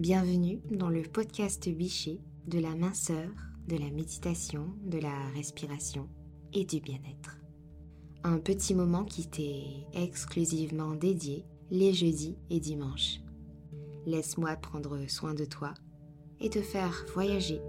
[0.00, 3.30] Bienvenue dans le podcast Bichet de la minceur,
[3.68, 6.08] de la méditation, de la respiration
[6.52, 7.38] et du bien-être.
[8.24, 13.20] Un petit moment qui t'est exclusivement dédié les jeudis et dimanches.
[14.04, 15.74] Laisse-moi prendre soin de toi
[16.40, 17.60] et te faire voyager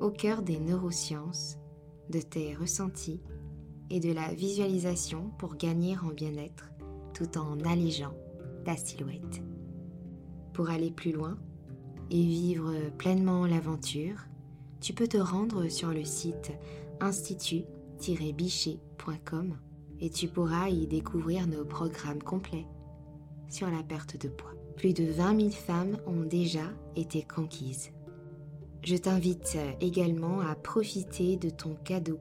[0.00, 1.58] au cœur des neurosciences,
[2.08, 3.20] de tes ressentis
[3.90, 6.70] et de la visualisation pour gagner en bien-être
[7.14, 8.14] tout en allégeant
[8.64, 9.42] ta silhouette.
[10.52, 11.36] Pour aller plus loin,
[12.10, 14.26] et vivre pleinement l'aventure,
[14.80, 16.52] tu peux te rendre sur le site
[17.00, 19.56] institut-bichet.com
[20.00, 22.66] et tu pourras y découvrir nos programmes complets
[23.48, 24.54] sur la perte de poids.
[24.76, 26.62] Plus de 20 000 femmes ont déjà
[26.94, 27.90] été conquises.
[28.84, 32.20] Je t'invite également à profiter de ton cadeau,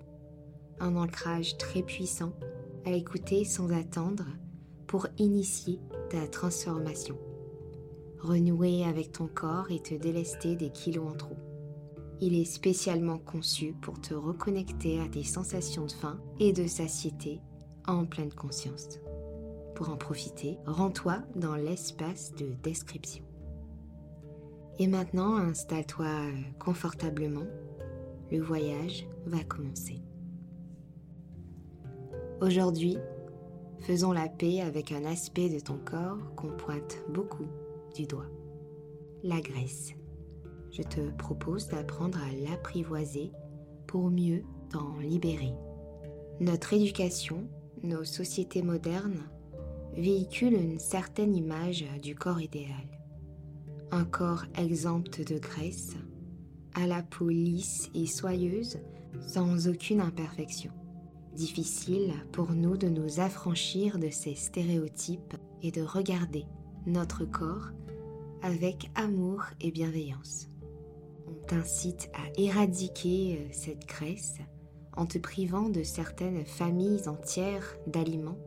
[0.79, 2.33] un ancrage très puissant
[2.85, 4.25] à écouter sans attendre
[4.87, 5.79] pour initier
[6.09, 7.15] ta transformation
[8.19, 11.37] renouer avec ton corps et te délester des kilos en trop.
[12.19, 17.41] Il est spécialement conçu pour te reconnecter à tes sensations de faim et de satiété
[17.87, 18.99] en pleine conscience.
[19.75, 23.23] Pour en profiter, rends-toi dans l'espace de description.
[24.79, 26.09] Et maintenant, installe-toi
[26.59, 27.45] confortablement.
[28.31, 30.01] Le voyage va commencer.
[32.41, 32.97] Aujourd'hui,
[33.79, 37.47] faisons la paix avec un aspect de ton corps qu'on pointe beaucoup
[38.05, 38.29] doigt.
[39.23, 39.93] La graisse.
[40.71, 43.31] Je te propose d'apprendre à l'apprivoiser
[43.87, 45.53] pour mieux t'en libérer.
[46.39, 47.47] Notre éducation,
[47.81, 49.23] nos sociétés modernes
[49.95, 52.87] véhiculent une certaine image du corps idéal.
[53.91, 55.95] Un corps exempt de graisse,
[56.75, 58.77] à la peau lisse et soyeuse,
[59.25, 60.71] sans aucune imperfection.
[61.33, 66.45] Difficile pour nous de nous affranchir de ces stéréotypes et de regarder
[66.87, 67.67] notre corps
[68.41, 70.49] avec amour et bienveillance.
[71.27, 74.37] On t'incite à éradiquer euh, cette graisse
[74.95, 78.39] en te privant de certaines familles entières d'aliments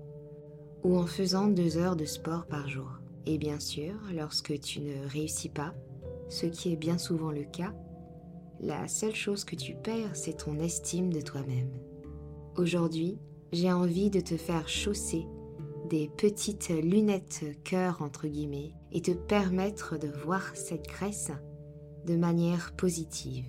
[0.82, 2.90] ou en faisant deux heures de sport par jour.
[3.26, 5.74] Et bien sûr, lorsque tu ne réussis pas,
[6.30, 7.74] ce qui est bien souvent le cas,
[8.58, 11.70] la seule chose que tu perds, c'est ton estime de toi-même.
[12.56, 13.18] Aujourd'hui,
[13.52, 15.26] j'ai envie de te faire chausser
[15.90, 21.32] des petites lunettes cœur entre guillemets et te permettre de voir cette graisse
[22.06, 23.46] de manière positive.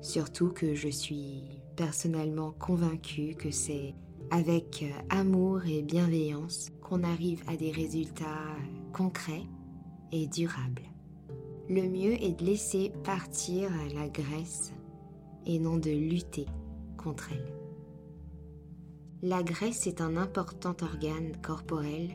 [0.00, 1.44] Surtout que je suis
[1.76, 3.94] personnellement convaincue que c'est
[4.30, 8.56] avec amour et bienveillance qu'on arrive à des résultats
[8.94, 9.44] concrets
[10.12, 10.82] et durables.
[11.68, 14.72] Le mieux est de laisser partir la graisse
[15.44, 16.46] et non de lutter
[16.96, 17.53] contre elle.
[19.26, 22.10] La graisse est un important organe corporel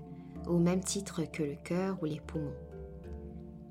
[0.45, 2.53] au même titre que le cœur ou les poumons.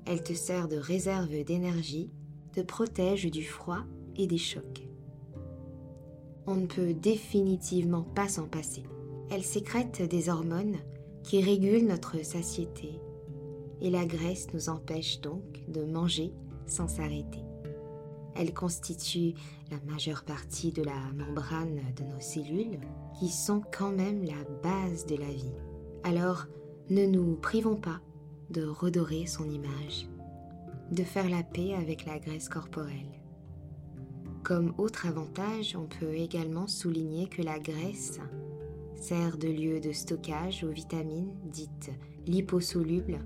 [0.05, 2.11] Elle te sert de réserve d'énergie,
[2.51, 3.85] te protège du froid
[4.17, 4.89] et des chocs.
[6.47, 8.83] On ne peut définitivement pas s'en passer.
[9.31, 10.75] Elle sécrète des hormones
[11.23, 12.99] qui régulent notre satiété
[13.79, 16.33] et la graisse nous empêche donc de manger
[16.67, 17.48] sans s'arrêter.
[18.35, 19.33] Elle constitue
[19.71, 22.79] la majeure partie de la membrane de nos cellules,
[23.19, 25.53] qui sont quand même la base de la vie.
[26.03, 26.45] Alors,
[26.89, 28.01] ne nous privons pas
[28.49, 30.07] de redorer son image,
[30.91, 33.21] de faire la paix avec la graisse corporelle.
[34.43, 38.19] Comme autre avantage, on peut également souligner que la graisse
[38.95, 41.91] sert de lieu de stockage aux vitamines dites
[42.25, 43.19] liposolubles,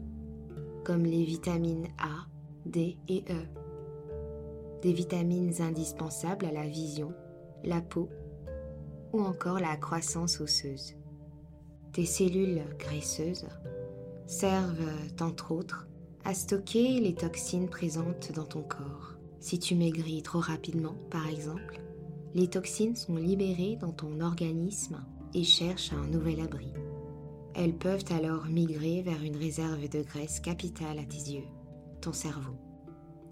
[0.84, 2.28] comme les vitamines A,
[2.66, 3.63] D et E
[4.84, 7.14] des vitamines indispensables à la vision,
[7.64, 8.10] la peau
[9.14, 10.96] ou encore la croissance osseuse.
[11.94, 13.48] Tes cellules graisseuses
[14.28, 15.88] servent, entre autres,
[16.26, 19.16] à stocker les toxines présentes dans ton corps.
[19.40, 21.80] Si tu maigris trop rapidement, par exemple,
[22.34, 26.74] les toxines sont libérées dans ton organisme et cherchent un nouvel abri.
[27.56, 31.48] Elles peuvent alors migrer vers une réserve de graisse capitale à tes yeux,
[32.02, 32.58] ton cerveau.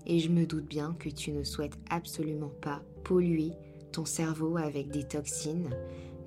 [0.06, 3.52] Et je me doute bien que tu ne souhaites absolument pas polluer
[3.92, 5.70] ton cerveau avec des toxines.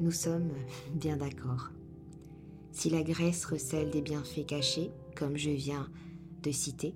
[0.00, 0.52] Nous sommes
[0.94, 1.70] bien d'accord.
[2.72, 5.88] Si la graisse recèle des bienfaits cachés, comme je viens
[6.42, 6.94] de citer,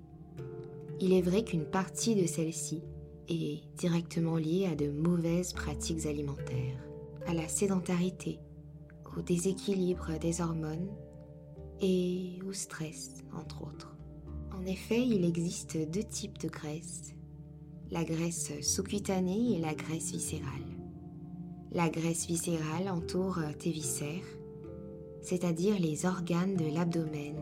[0.99, 2.83] il est vrai qu'une partie de celle-ci
[3.29, 6.83] est directement liée à de mauvaises pratiques alimentaires,
[7.25, 8.39] à la sédentarité,
[9.17, 10.89] au déséquilibre des hormones
[11.81, 13.95] et au stress, entre autres.
[14.59, 17.13] En effet, il existe deux types de graisse,
[17.91, 20.65] la graisse sous-cutanée et la graisse viscérale.
[21.71, 24.27] La graisse viscérale entoure tes viscères,
[25.21, 27.37] c'est-à-dire les organes de l'abdomen,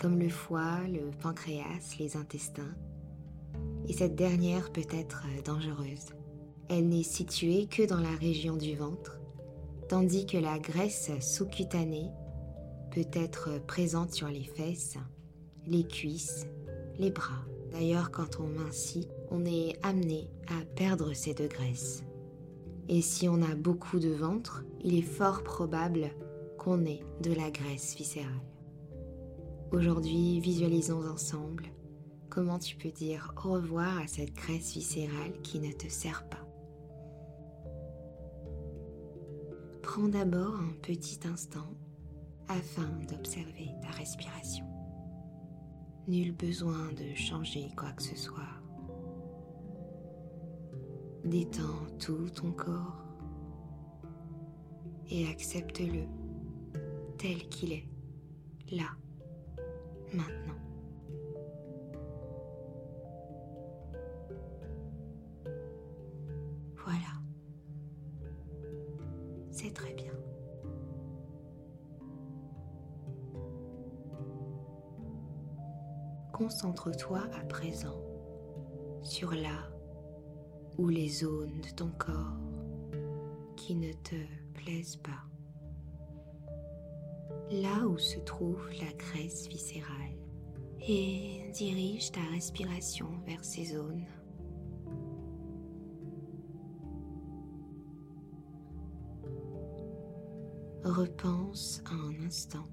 [0.00, 2.74] comme le foie, le pancréas, les intestins.
[3.86, 6.14] Et cette dernière peut être dangereuse.
[6.70, 9.20] Elle n'est située que dans la région du ventre,
[9.90, 12.08] tandis que la graisse sous-cutanée
[12.92, 14.96] peut être présente sur les fesses,
[15.66, 16.46] les cuisses,
[16.98, 17.44] les bras.
[17.72, 22.04] D'ailleurs, quand on mincit, on est amené à perdre ces deux graisses.
[22.88, 26.10] Et si on a beaucoup de ventre, il est fort probable
[26.58, 28.32] qu'on ait de la graisse viscérale.
[29.72, 31.66] Aujourd'hui, visualisons ensemble
[32.28, 36.46] comment tu peux dire au revoir à cette graisse viscérale qui ne te sert pas.
[39.82, 41.74] Prends d'abord un petit instant
[42.48, 44.69] afin d'observer ta respiration.
[46.10, 48.42] Nul besoin de changer quoi que ce soit.
[51.24, 53.04] Détends tout ton corps
[55.08, 56.02] et accepte-le
[57.16, 57.86] tel qu'il est,
[58.72, 58.88] là,
[60.12, 60.58] maintenant.
[66.74, 67.22] Voilà.
[69.52, 70.09] C'est très bien.
[76.40, 78.02] Concentre-toi à présent
[79.02, 79.70] sur là
[80.78, 82.38] ou les zones de ton corps
[83.58, 84.16] qui ne te
[84.54, 85.22] plaisent pas.
[87.50, 90.16] Là où se trouve la graisse viscérale
[90.88, 94.06] et dirige ta respiration vers ces zones.
[100.84, 102.66] Repense un instant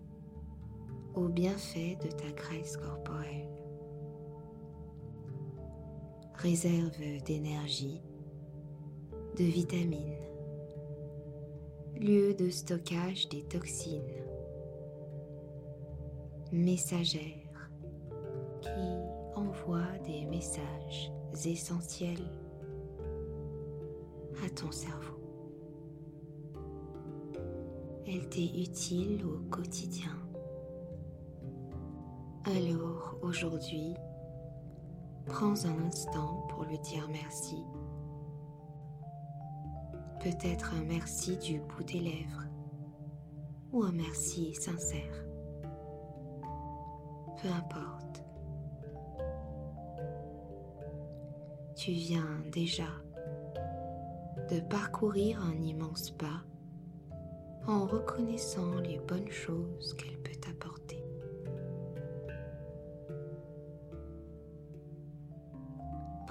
[1.18, 3.50] aux bienfaits de ta graisse corporelle
[6.36, 8.00] réserve d'énergie,
[9.36, 10.16] de vitamines,
[12.00, 14.04] lieu de stockage des toxines,
[16.52, 17.72] messagère
[18.62, 18.70] qui
[19.36, 21.12] envoie des messages
[21.44, 22.30] essentiels
[24.46, 25.20] à ton cerveau.
[28.06, 30.27] Elle t'est utile au quotidien.
[32.56, 33.96] Alors aujourd'hui,
[35.28, 37.58] Prends un instant pour lui dire merci.
[40.22, 42.44] Peut-être un merci du bout des lèvres
[43.74, 45.26] ou un merci sincère.
[47.42, 48.24] Peu importe.
[51.76, 52.88] Tu viens déjà
[54.50, 56.42] de parcourir un immense pas
[57.68, 60.77] en reconnaissant les bonnes choses qu'elle peut t'apporter.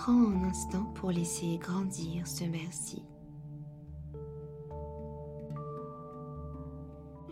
[0.06, 3.03] Prends un instant pour laisser grandir ce merci.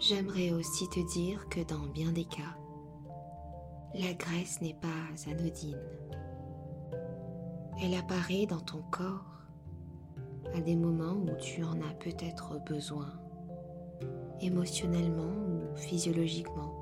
[0.00, 2.58] J'aimerais aussi te dire que dans bien des cas,
[3.94, 4.88] la graisse n'est pas
[5.30, 5.78] anodine.
[7.80, 9.44] Elle apparaît dans ton corps
[10.52, 13.12] à des moments où tu en as peut-être besoin,
[14.40, 16.74] émotionnellement ou physiologiquement,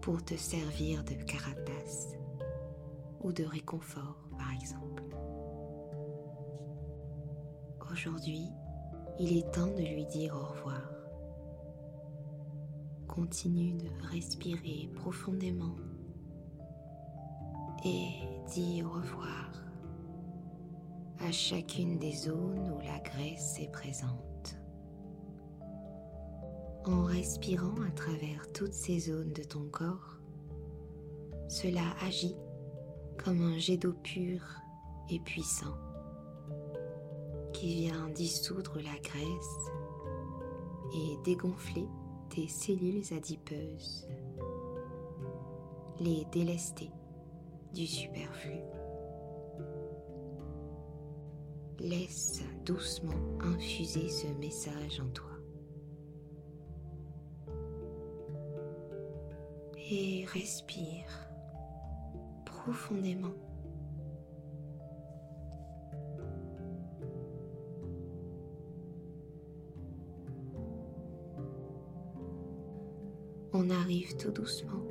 [0.00, 2.19] pour te servir de carapace
[3.20, 5.02] ou de réconfort, par exemple.
[7.92, 8.48] Aujourd'hui,
[9.18, 10.90] il est temps de lui dire au revoir.
[13.08, 15.76] Continue de respirer profondément
[17.84, 18.08] et
[18.52, 19.50] dis au revoir
[21.18, 24.56] à chacune des zones où la graisse est présente.
[26.86, 30.18] En respirant à travers toutes ces zones de ton corps,
[31.48, 32.36] cela agit
[33.24, 34.40] comme un jet d'eau pur
[35.10, 35.76] et puissant
[37.52, 39.70] qui vient dissoudre la graisse
[40.94, 41.86] et dégonfler
[42.30, 44.08] tes cellules adipeuses,
[45.98, 46.90] les délester
[47.74, 48.60] du superflu.
[51.78, 55.30] Laisse doucement infuser ce message en toi.
[59.90, 61.29] Et respire
[62.62, 63.32] profondément.
[73.52, 74.82] On arrive tout doucement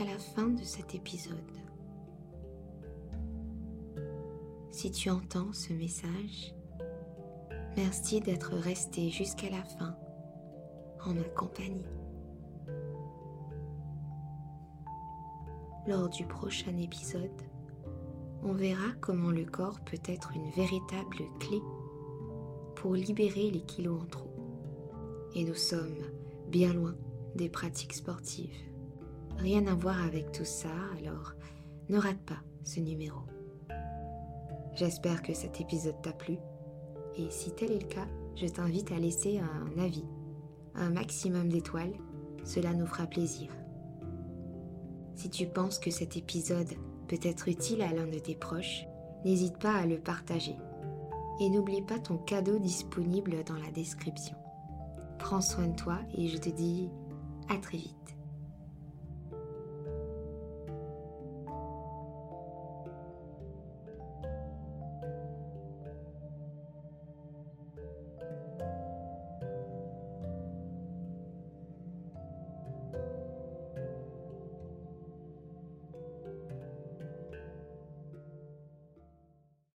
[0.00, 1.34] à la fin de cet épisode.
[4.70, 6.54] Si tu entends ce message,
[7.76, 9.96] merci d'être resté jusqu'à la fin
[11.04, 12.03] en ma compagnie.
[15.86, 17.30] Lors du prochain épisode,
[18.42, 21.60] on verra comment le corps peut être une véritable clé
[22.76, 24.30] pour libérer les kilos en trop.
[25.34, 25.98] Et nous sommes
[26.48, 26.94] bien loin
[27.34, 28.56] des pratiques sportives.
[29.36, 31.34] rien à voir avec tout ça, alors
[31.88, 33.20] ne rate pas ce numéro.
[34.74, 36.38] J'espère que cet épisode t'a plu
[37.16, 40.06] et si tel est le cas, je t'invite à laisser un avis,
[40.74, 41.92] un maximum d'étoiles,
[42.44, 43.50] cela nous fera plaisir.
[45.14, 46.72] Si tu penses que cet épisode
[47.08, 48.86] peut être utile à l'un de tes proches,
[49.24, 50.56] n'hésite pas à le partager.
[51.40, 54.36] Et n'oublie pas ton cadeau disponible dans la description.
[55.18, 56.88] Prends soin de toi et je te dis
[57.48, 58.13] à très vite.